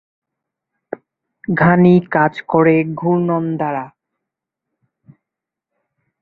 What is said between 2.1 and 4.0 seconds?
কাজ করে ঘূর্ণন দ্বারা।